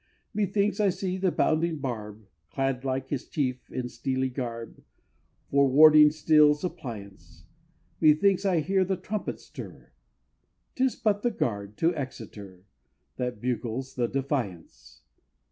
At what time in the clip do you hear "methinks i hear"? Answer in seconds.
7.99-8.83